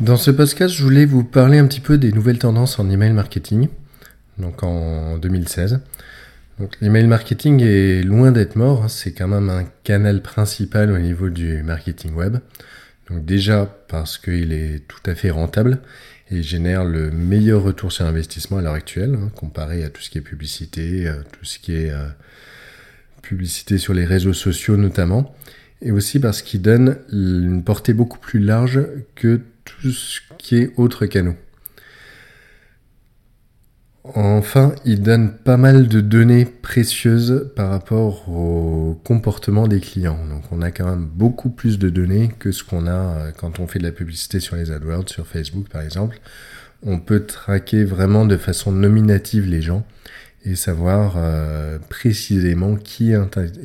[0.00, 3.12] Dans ce podcast, je voulais vous parler un petit peu des nouvelles tendances en email
[3.12, 3.68] marketing,
[4.38, 5.80] donc en 2016.
[6.58, 8.88] Donc l'email marketing est loin d'être mort, hein.
[8.88, 12.38] c'est quand même un canal principal au niveau du marketing web.
[13.10, 15.80] Donc déjà parce qu'il est tout à fait rentable
[16.30, 20.08] et génère le meilleur retour sur investissement à l'heure actuelle, hein, comparé à tout ce
[20.08, 22.08] qui est publicité, euh, tout ce qui est euh,
[23.20, 25.34] publicité sur les réseaux sociaux notamment,
[25.82, 28.80] et aussi parce qu'il donne une portée beaucoup plus large
[29.14, 29.42] que
[29.80, 31.36] tout ce qui est autres canaux.
[34.02, 40.18] Enfin, il donne pas mal de données précieuses par rapport au comportement des clients.
[40.28, 43.60] Donc on a quand même beaucoup plus de données que ce qu'on a euh, quand
[43.60, 46.18] on fait de la publicité sur les AdWords, sur Facebook par exemple.
[46.82, 49.86] On peut traquer vraiment de façon nominative les gens
[50.46, 53.12] et savoir euh, précisément qui,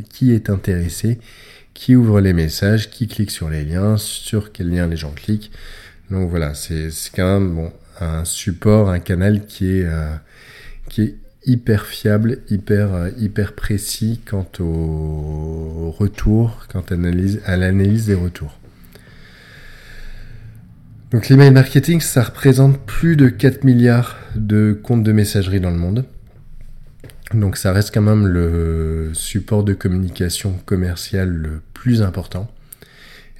[0.09, 1.19] qui est intéressé,
[1.73, 5.51] qui ouvre les messages, qui clique sur les liens, sur quels liens les gens cliquent.
[6.11, 7.69] Donc voilà, c'est quand même
[7.99, 10.15] un support, un canal qui est, euh,
[11.45, 18.57] hyper fiable, hyper, euh, hyper précis quant au retour, quant à l'analyse des retours.
[21.11, 25.77] Donc l'email marketing, ça représente plus de 4 milliards de comptes de messagerie dans le
[25.77, 26.05] monde.
[27.33, 32.51] Donc ça reste quand même le support de communication commerciale le plus important.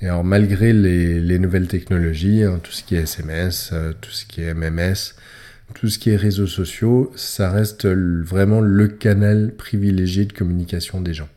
[0.02, 4.26] Et alors malgré les, nouvelles technologies, hein, tout ce qui est SMS, euh, tout ce
[4.26, 5.16] qui est MMS,
[5.74, 11.14] tout ce qui est réseaux sociaux, ça reste vraiment le canal privilégié de communication des
[11.14, 11.30] gens.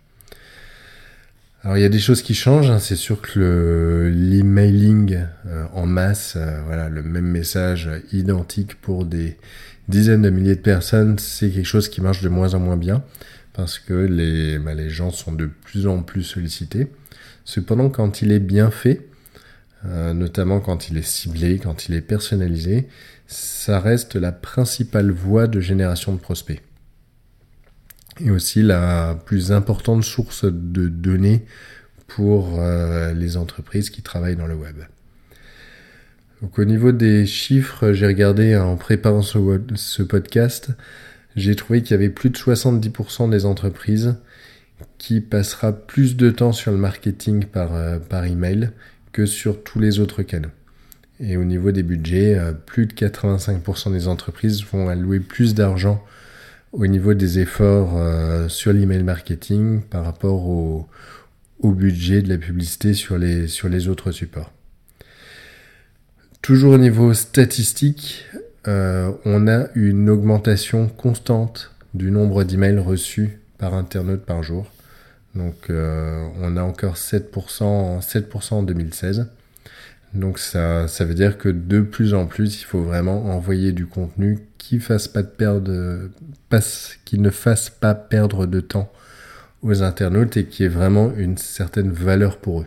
[1.63, 2.79] Alors il y a des choses qui changent, hein.
[2.79, 9.37] c'est sûr que l'emailing euh, en masse, euh, voilà, le même message identique pour des
[9.89, 13.03] dizaines de milliers de personnes, c'est quelque chose qui marche de moins en moins bien
[13.55, 16.87] parce que les, bah, les gens sont de plus en plus sollicités.
[17.49, 19.09] Cependant, quand il est bien fait,
[19.87, 22.89] euh, notamment quand il est ciblé, quand il est personnalisé,
[23.27, 26.61] ça reste la principale voie de génération de prospects.
[28.21, 31.47] Et aussi la plus importante source de données
[32.07, 34.77] pour euh, les entreprises qui travaillent dans le web.
[36.43, 39.39] Donc au niveau des chiffres, j'ai regardé en préparant ce,
[39.75, 40.69] ce podcast,
[41.35, 44.17] j'ai trouvé qu'il y avait plus de 70% des entreprises
[44.99, 48.71] qui passera plus de temps sur le marketing par, euh, par email
[49.13, 50.51] que sur tous les autres canaux.
[51.21, 56.05] Et au niveau des budgets, euh, plus de 85% des entreprises vont allouer plus d'argent
[56.73, 60.89] au niveau des efforts euh, sur l'email marketing par rapport au,
[61.63, 64.53] budget de la publicité sur les autres supports.
[66.41, 68.25] Toujours au niveau statistique,
[68.65, 74.71] on a une augmentation constante du nombre d'emails reçus par internaute par jour.
[75.35, 79.29] Donc euh, on a encore 7%, 7% en 2016.
[80.15, 83.87] Donc ça, ça veut dire que de plus en plus, il faut vraiment envoyer du
[83.87, 86.09] contenu qui, fasse pas de perdre,
[87.05, 88.91] qui ne fasse pas perdre de temps
[89.63, 92.67] aux internautes et qui ait vraiment une certaine valeur pour eux.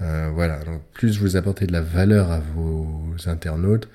[0.00, 3.88] Euh, voilà, donc plus vous apportez de la valeur à vos internautes,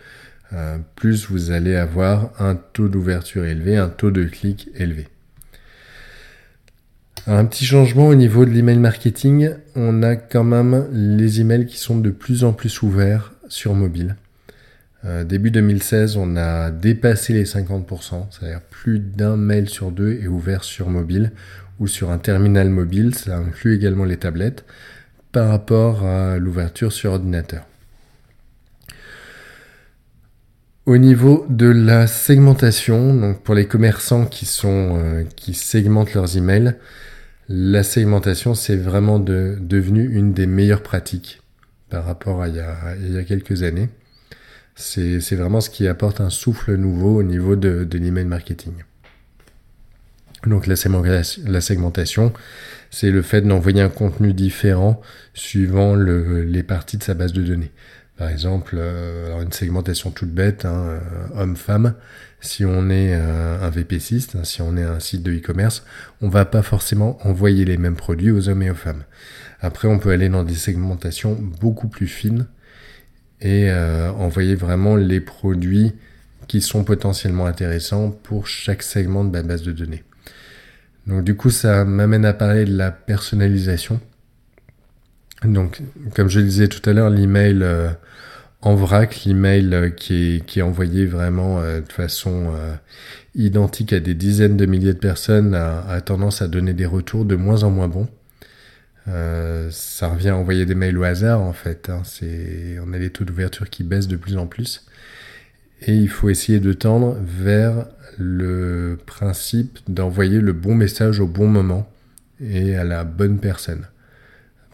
[0.51, 5.07] euh, plus vous allez avoir un taux d'ouverture élevé, un taux de clic élevé.
[7.25, 11.77] Un petit changement au niveau de l'email marketing, on a quand même les emails qui
[11.77, 14.17] sont de plus en plus ouverts sur mobile.
[15.05, 20.27] Euh, début 2016, on a dépassé les 50%, c'est-à-dire plus d'un mail sur deux est
[20.27, 21.31] ouvert sur mobile
[21.79, 24.65] ou sur un terminal mobile, ça inclut également les tablettes,
[25.31, 27.65] par rapport à l'ouverture sur ordinateur.
[30.85, 36.35] Au niveau de la segmentation, donc pour les commerçants qui sont euh, qui segmentent leurs
[36.35, 36.75] emails,
[37.49, 41.41] la segmentation, c'est vraiment devenu une des meilleures pratiques
[41.89, 43.89] par rapport à il y a, quelques années.
[44.75, 48.73] C'est vraiment ce qui apporte un souffle nouveau au niveau de, l'email marketing.
[50.47, 50.75] Donc la
[51.61, 52.33] segmentation,
[52.89, 55.01] c'est le fait d'envoyer un contenu différent
[55.33, 57.71] suivant les parties de sa base de données.
[58.17, 60.99] Par exemple, euh, une segmentation toute bête, hein, euh,
[61.35, 61.95] homme-femme,
[62.41, 65.83] si on est euh, un VPCiste, hein, si on est un site de e-commerce,
[66.21, 69.03] on va pas forcément envoyer les mêmes produits aux hommes et aux femmes.
[69.61, 72.47] Après, on peut aller dans des segmentations beaucoup plus fines
[73.41, 75.93] et envoyer vraiment les produits
[76.47, 80.03] qui sont potentiellement intéressants pour chaque segment de ma base de données.
[81.07, 83.99] Donc du coup, ça m'amène à parler de la personnalisation.
[85.45, 85.81] Donc,
[86.15, 87.89] comme je le disais tout à l'heure, l'email euh,
[88.61, 92.53] en vrac, l'email euh, qui, est, envoyé vraiment euh, de façon
[93.35, 97.35] identique à des dizaines de milliers de personnes, a, tendance à donner des retours de
[97.35, 98.07] moins en moins bons.
[99.05, 101.89] ça revient à envoyer des mails au hasard en fait.
[101.89, 102.01] Hein.
[102.05, 104.85] C'est, on a les taux d'ouverture qui baissent de plus en plus.
[105.85, 107.87] Et il faut essayer de tendre vers
[108.17, 111.91] le principe d'envoyer le bon message au bon moment
[112.39, 113.87] et à la bonne personne.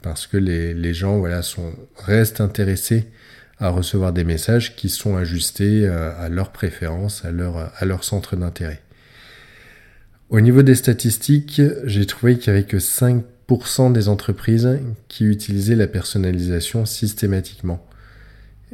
[0.01, 3.07] Parce que les, les gens voilà, sont, restent intéressés
[3.59, 8.03] à recevoir des messages qui sont ajustés euh, à leurs préférences, à leur, à leur
[8.03, 8.81] centre d'intérêt.
[10.29, 15.75] Au niveau des statistiques, j'ai trouvé qu'il n'y avait que 5% des entreprises qui utilisaient
[15.75, 17.85] la personnalisation systématiquement.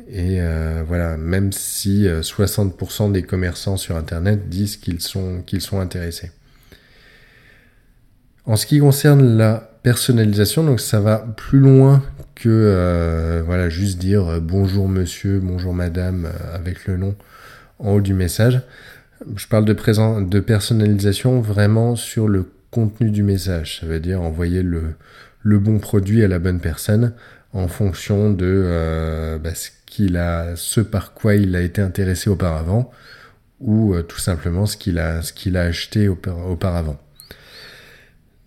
[0.09, 5.61] Et euh, voilà, même si 60% euh, des commerçants sur Internet disent qu'ils sont, qu'ils
[5.61, 6.31] sont intéressés.
[8.45, 12.03] En ce qui concerne la personnalisation, donc ça va plus loin
[12.33, 17.15] que euh, voilà juste dire bonjour monsieur, bonjour madame avec le nom
[17.77, 18.61] en haut du message.
[19.35, 23.79] Je parle de, présent, de personnalisation vraiment sur le contenu du message.
[23.79, 24.95] Ça veut dire envoyer le,
[25.43, 27.13] bon produit à la bonne personne
[27.53, 29.53] en fonction de bah,
[29.85, 32.91] qu'il a, ce par quoi il a été intéressé auparavant,
[33.59, 36.97] ou euh, tout simplement ce ce qu'il a acheté auparavant.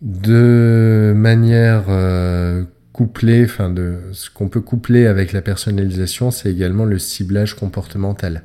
[0.00, 6.84] De manière euh, couplée, enfin de ce qu'on peut coupler avec la personnalisation, c'est également
[6.84, 8.42] le ciblage comportemental.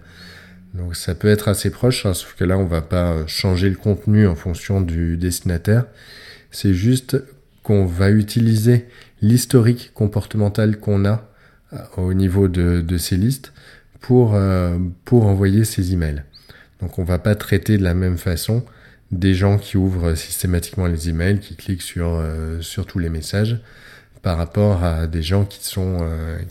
[0.74, 3.76] Donc ça peut être assez proche, hein, sauf que là on va pas changer le
[3.76, 5.86] contenu en fonction du destinataire.
[6.50, 7.24] C'est juste
[7.62, 8.88] qu'on va utiliser
[9.22, 11.30] l'historique comportemental qu'on a
[11.74, 13.54] euh, au niveau de, ces listes
[14.02, 16.24] pour, euh, pour envoyer ces emails.
[16.82, 18.66] Donc on va pas traiter de la même façon
[19.20, 23.60] des gens qui ouvrent systématiquement les emails, qui cliquent sur, euh, sur tous les messages,
[24.22, 25.98] par rapport à des gens qui sont,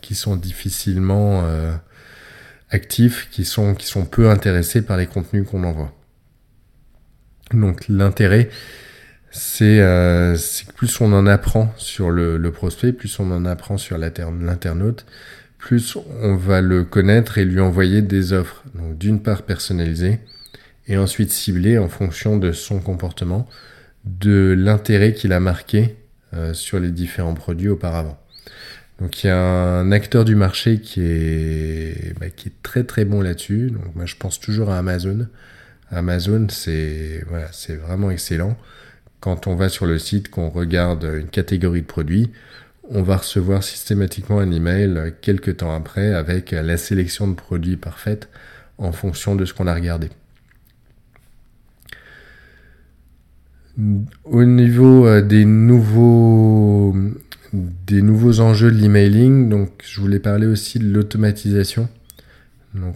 [0.02, 1.42] qui sont difficilement
[2.72, 5.92] actifs, qui sont, qui sont peu intéressés par les contenus qu'on envoie.
[7.52, 8.48] Donc l'intérêt,
[9.30, 10.36] c'est euh,
[10.74, 15.06] plus on en apprend sur le, le, prospect, plus on en apprend sur l'internaute,
[15.58, 18.64] plus on va le connaître et lui envoyer des offres.
[18.74, 20.18] Donc d'une part personnalisées
[20.88, 23.48] et ensuite ciblées en fonction de son comportement,
[24.04, 25.96] de l'intérêt qu'il a marqué
[26.34, 28.18] euh, sur les différents produits auparavant.
[29.00, 33.04] Donc il y a un acteur du marché qui est, bah, qui est très très
[33.04, 33.70] bon là-dessus.
[33.70, 35.26] Donc moi je pense toujours à Amazon.
[35.90, 38.56] Amazon c'est voilà, c'est vraiment excellent
[39.22, 42.32] quand on va sur le site, qu'on regarde une catégorie de produits,
[42.90, 48.28] on va recevoir systématiquement un email quelques temps après avec la sélection de produits parfaite
[48.78, 50.10] en fonction de ce qu'on a regardé.
[54.24, 56.94] Au niveau euh, des nouveaux,
[58.40, 61.88] enjeux de l'emailing, donc je voulais parler aussi de l'automatisation.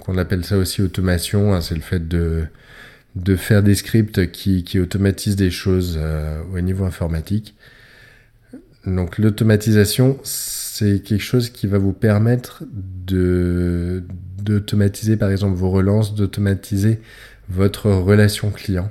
[0.09, 2.49] On appelle ça aussi automation, hein, c'est le fait de
[3.37, 7.55] faire des scripts qui, qui automatisent des choses euh, au niveau informatique.
[8.87, 12.65] Donc l'automatisation, c'est quelque chose qui va vous permettre
[14.43, 17.01] d'automatiser par exemple vos relances, d'automatiser
[17.49, 18.91] votre relation client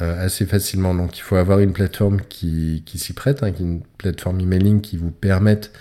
[0.00, 0.94] assez facilement.
[0.94, 4.96] Donc il faut avoir une plateforme qui, qui s'y prête, hein, une plateforme emailing qui
[4.96, 5.72] vous permette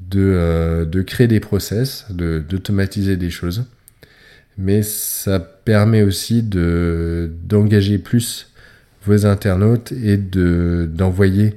[0.00, 3.64] de, euh, de créer des process, d'automatiser des choses
[4.58, 8.52] mais ça permet aussi de d'engager plus
[9.04, 11.54] vos internautes et de d'envoyer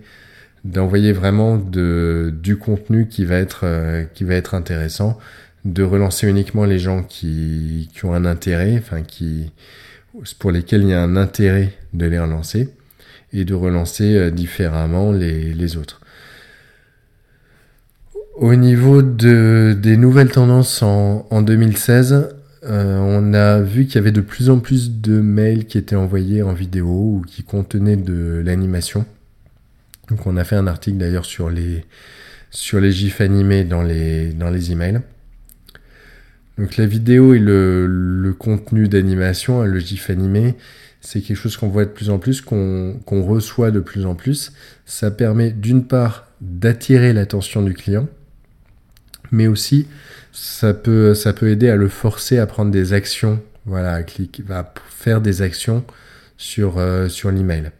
[0.66, 5.18] d'envoyer vraiment de, du contenu qui va être euh, qui va être intéressant,
[5.66, 9.52] de relancer uniquement les gens qui, qui ont un intérêt, enfin qui
[10.39, 12.69] pour lesquels il y a un intérêt de les relancer
[13.33, 16.01] et de relancer euh, différemment les, autres.
[18.35, 22.30] Au niveau de, des nouvelles tendances en, en 2016,
[22.63, 25.95] euh, on a vu qu'il y avait de plus en plus de mails qui étaient
[25.95, 29.06] envoyés en vidéo ou qui contenaient de l'animation.
[30.09, 31.85] Donc on a fait un article d'ailleurs sur les
[32.51, 35.01] sur gifs animés dans les dans les emails.
[36.59, 40.56] Donc la vidéo et le, contenu d'animation, hein, le gif animé,
[40.99, 44.51] c'est quelque chose qu'on voit de plus en plus, qu'on reçoit de plus en plus.
[44.85, 48.09] Ça permet d'une part d'attirer l'attention du client,
[49.31, 49.87] mais aussi
[50.33, 54.44] ça peut, ça peut aider à le forcer à prendre des actions, voilà, à, cliquer,
[54.49, 55.85] à faire des actions
[56.35, 57.71] sur, euh, sur l'email.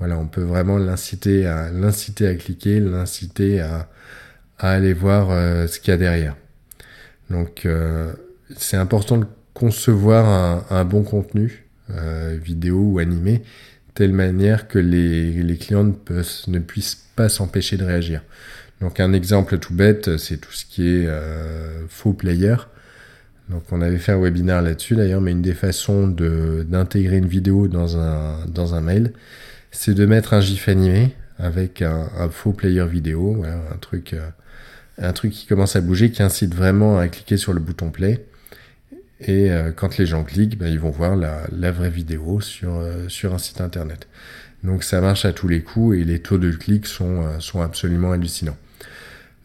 [0.00, 3.88] Voilà, on peut vraiment l'inciter à, à cliquer, l'inciter à,
[4.58, 6.34] à aller voir euh, ce qu'il y a derrière.
[7.30, 8.12] Donc, euh,
[8.56, 11.64] c'est important de concevoir un, bon contenu,
[12.42, 13.42] vidéo ou animé,
[13.96, 18.22] telle manière que les, clients ne, puissent pas s'empêcher de réagir.
[18.80, 22.56] Donc un exemple tout bête, c'est tout ce qui est euh, faux player.
[23.48, 27.68] Donc on avait fait un webinaire là-dessus d'ailleurs, mais une des façons d'intégrer une vidéo
[27.68, 29.12] dans un, dans un mail,
[29.70, 34.28] c'est de mettre un GIF animé avec un, faux player vidéo, un truc, euh,
[34.98, 38.24] un truc qui commence à bouger, qui incite vraiment à cliquer sur le bouton play.
[39.20, 43.08] Et euh, quand les gens cliquent, ben, ils vont voir la, vraie vidéo sur, euh,
[43.08, 44.08] sur un site internet.
[44.62, 48.12] Donc ça marche à tous les coups et les taux de clics sont, sont absolument
[48.12, 48.56] hallucinants.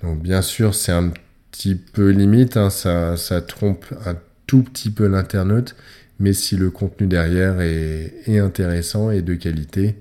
[0.03, 1.12] Donc bien sûr, c'est un
[1.51, 4.15] petit peu limite, hein, ça, ça trompe un
[4.48, 5.75] tout petit peu l'internaute,
[6.20, 9.96] mais si le contenu derrière est, est intéressant et de qualité,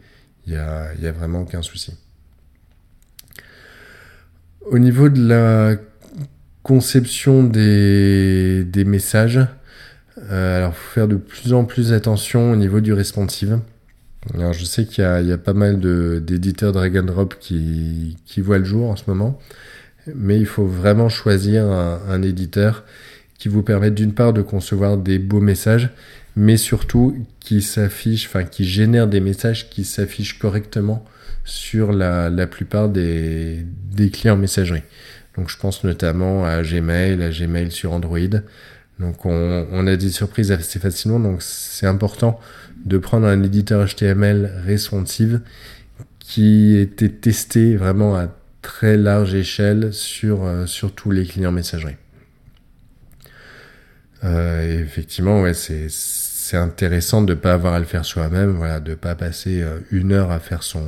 [0.47, 1.95] il n'y a, y a vraiment aucun souci.
[4.67, 5.76] Au niveau de la
[6.62, 9.40] conception des, messages,
[10.31, 13.59] euh, alors faut faire de plus en plus attention au niveau du responsive.
[14.52, 15.81] Je sais qu'il y, a pas mal
[16.23, 19.38] d'éditeurs drag and drop qui, qui voient le jour en ce moment,
[20.14, 22.85] mais il faut vraiment choisir un, un éditeur
[23.38, 25.88] qui vous permette d'une part de concevoir des beaux messages
[26.37, 31.04] mais surtout qui s'affiche, enfin qui génère des messages qui s'affichent correctement
[31.44, 34.82] sur la, la plupart des, des, clients messagerie.
[35.37, 38.18] Donc je pense notamment à Gmail, à Gmail sur Android.
[38.99, 42.38] Donc on, on a des surprises assez facilement, donc c'est important
[42.84, 45.40] de prendre un éditeur HTML responsive
[46.18, 48.28] qui était testé vraiment à
[48.62, 51.96] très large échelle sur, euh, sur tous les clients messagerie.
[54.22, 55.88] Euh, effectivement, ouais, c'est
[56.50, 59.78] c'est intéressant de ne pas avoir à le faire soi-même, voilà, de pas passer euh,
[59.92, 60.83] une heure à faire son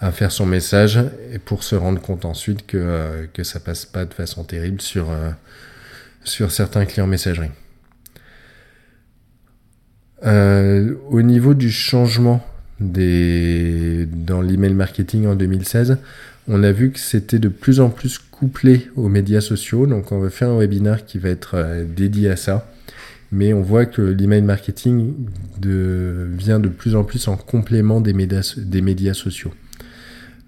[0.00, 0.98] à faire son message
[1.32, 4.80] et pour se rendre compte ensuite que euh, que ça passe pas de façon terrible
[4.80, 5.30] sur euh,
[6.24, 7.50] sur certains clients messagerie.
[10.24, 12.44] au niveau du changement
[12.80, 15.98] des dans l'email marketing en 2016,
[16.48, 19.86] on a vu que c'était de plus en plus couplé aux médias sociaux.
[19.86, 22.68] Donc on va faire un webinaire qui va être dédié à ça
[23.30, 25.14] mais on voit que l'email marketing
[25.60, 28.42] vient de plus en plus en complément des médias,
[29.14, 29.52] sociaux.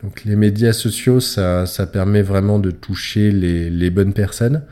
[0.02, 4.62] Donc les médias sociaux, ça, permet vraiment de toucher les, bonnes personnes,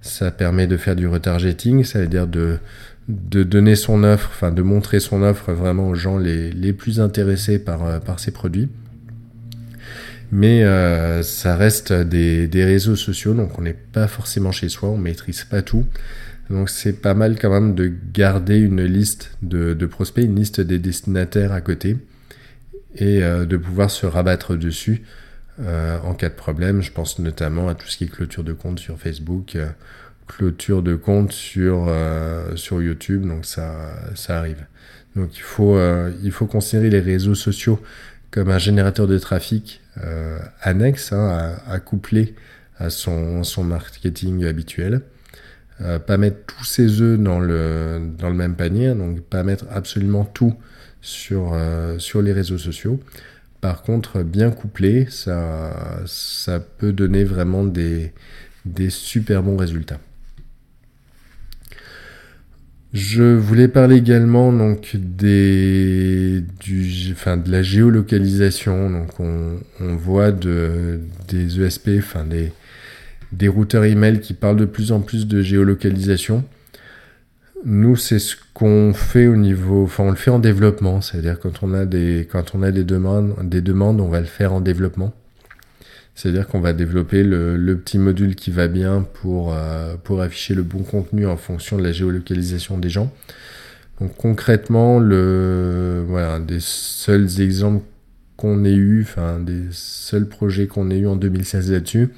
[0.00, 2.58] ça permet de faire du retargeting, ça veut dire de,
[3.06, 7.84] donner son offre, enfin de montrer son offre vraiment aux gens les, plus intéressés par,
[7.84, 8.68] euh, par ces produits.
[10.30, 14.90] Mais euh, ça reste des, des réseaux sociaux, donc on n'est pas forcément chez soi,
[14.90, 15.86] on maîtrise pas tout.
[16.50, 20.78] Donc c'est pas mal quand même de garder une liste de, prospects, une liste des
[20.78, 21.96] destinataires à côté
[22.94, 25.02] et euh, de pouvoir se rabattre dessus
[25.60, 26.80] euh, en cas de problème.
[26.80, 29.68] Je pense notamment à tout ce qui est clôture de compte sur Facebook, euh,
[30.26, 31.90] clôture de compte sur,
[32.54, 34.66] sur YouTube, donc ça, ça arrive.
[35.16, 35.78] Donc il faut,
[36.22, 37.80] il faut considérer les réseaux sociaux
[38.30, 39.80] comme un générateur de trafic
[40.60, 42.34] annexe hein, à, à, coupler
[42.78, 45.00] à son, son marketing habituel.
[45.80, 48.00] Euh, pas mettre tous ses œufs dans le,
[48.34, 50.54] même panier, donc pas mettre absolument tout
[51.00, 52.98] sur, euh, les réseaux sociaux.
[53.60, 55.70] Par contre, bien couplé, ça,
[56.78, 58.12] peut donner vraiment des,
[58.88, 60.00] super bons résultats.
[62.92, 71.60] Je voulais parler également donc des du enfin de la géolocalisation on, voit de des
[71.60, 72.50] ESP enfin des
[73.32, 76.44] des routeurs email qui parlent de plus en plus de géolocalisation.
[77.64, 81.62] Nous, c'est ce qu'on fait au niveau, enfin, on le fait en développement, c'est-à-dire quand
[81.62, 84.60] on a des, quand on a des demandes, des demandes, on va le faire en
[84.60, 85.12] développement.
[86.14, 90.64] C'est-à-dire qu'on va développer le, petit module qui va bien pour, euh, pour afficher le
[90.64, 93.12] bon contenu en fonction de la géolocalisation des gens.
[94.00, 97.84] Donc concrètement, le, voilà, des seuls exemples
[98.36, 102.08] qu'on ait eu, enfin des seuls projets qu'on ait eu en 2016 là-dessus,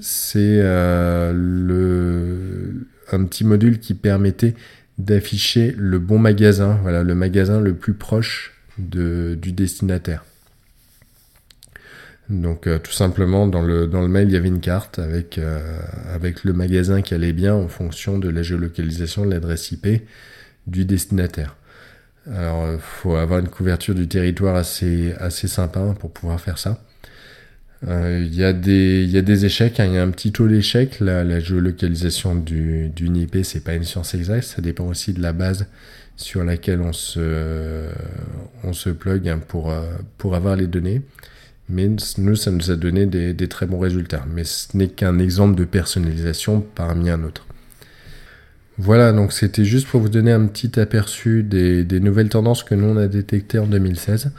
[0.00, 4.54] c'est euh, le un petit module qui permettait
[4.98, 10.24] d'afficher le bon magasin, voilà, le magasin le plus proche de, du destinataire.
[12.28, 15.38] Donc euh, tout simplement dans le, dans le mail il y avait une carte avec,
[15.38, 15.78] euh,
[16.12, 20.02] avec le magasin qui allait bien en fonction de la géolocalisation de l'adresse IP
[20.66, 21.56] du destinataire.
[22.34, 26.82] Alors il faut avoir une couverture du territoire assez, assez sympa pour pouvoir faire ça.
[27.86, 29.86] Euh, il y, a des, échecs, hein.
[29.86, 30.98] il y a un petit taux d'échec.
[31.00, 35.32] La, géolocalisation du, d'une IP, c'est pas une science exacte, ça dépend aussi de la
[35.32, 35.66] base
[36.16, 37.90] sur laquelle on se,
[38.90, 39.82] plug hein, pour, euh,
[40.16, 41.02] pour avoir les données.
[41.68, 44.24] Mais nous, ça nous a donné des, des très bons résultats.
[44.32, 47.46] Mais ce n'est qu'un exemple de personnalisation parmi un autre.
[48.78, 52.74] Voilà, donc c'était juste pour vous donner un petit aperçu des, des nouvelles tendances que
[52.74, 54.32] nous on a détectées en 2016.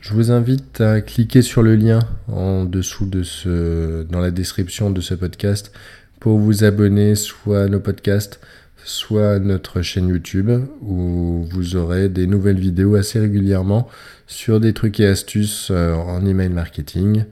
[0.00, 4.90] Je vous invite à cliquer sur le lien en dessous de ce, dans la description
[4.90, 5.72] de ce podcast
[6.20, 8.40] pour vous abonner soit à nos podcasts,
[8.82, 13.88] soit notre chaîne YouTube où vous aurez des nouvelles vidéos assez régulièrement
[14.26, 17.24] sur des trucs et astuces euh, en email marketing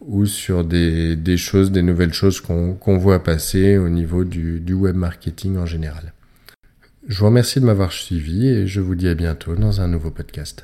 [0.00, 4.94] ou sur des, choses, des nouvelles choses qu'on voit passer au niveau du, du web
[4.94, 6.12] marketing en général.
[7.08, 10.10] Je vous remercie de m'avoir suivi et je vous dis à bientôt dans un nouveau
[10.10, 10.60] podcast.